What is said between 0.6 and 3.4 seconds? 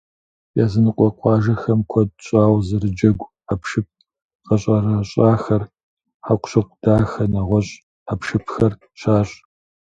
Языныкъуэ къуажэхэм куэд щӏауэ зэрыджэгу